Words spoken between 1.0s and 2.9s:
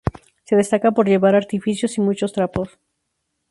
llevar artificios y muchos "trapos".